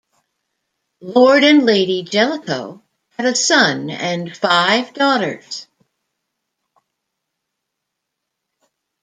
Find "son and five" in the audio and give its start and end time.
3.35-4.95